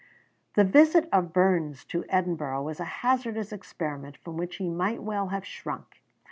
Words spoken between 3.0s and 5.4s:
hazardous experiment from which he might well